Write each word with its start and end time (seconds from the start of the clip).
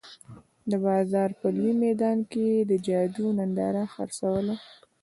د 0.69 0.71
بازار 0.85 1.29
په 1.39 1.47
لوی 1.55 1.73
میدان 1.83 2.17
کې 2.31 2.41
یې 2.51 2.59
د 2.69 2.71
جادو 2.87 3.25
ننداره 3.37 3.83
خرڅوله. 3.93 4.55